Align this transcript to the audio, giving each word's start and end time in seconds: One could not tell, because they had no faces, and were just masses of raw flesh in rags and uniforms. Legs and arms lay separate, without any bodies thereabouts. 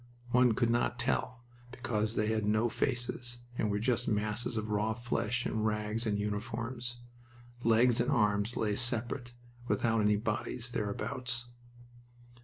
One 0.31 0.53
could 0.53 0.71
not 0.71 0.97
tell, 0.97 1.43
because 1.69 2.15
they 2.15 2.25
had 2.29 2.43
no 2.43 2.69
faces, 2.69 3.37
and 3.55 3.69
were 3.69 3.77
just 3.77 4.07
masses 4.07 4.57
of 4.57 4.71
raw 4.71 4.95
flesh 4.95 5.45
in 5.45 5.61
rags 5.61 6.07
and 6.07 6.17
uniforms. 6.17 6.97
Legs 7.63 7.99
and 8.01 8.09
arms 8.09 8.57
lay 8.57 8.75
separate, 8.75 9.33
without 9.67 10.01
any 10.01 10.15
bodies 10.17 10.71
thereabouts. 10.71 11.45